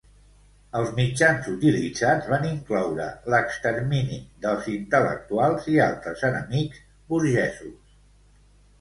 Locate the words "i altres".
5.77-6.29